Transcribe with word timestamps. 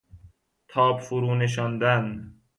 تاب 0.67 0.99
فرو 0.99 1.35
نشاندن 1.35 2.33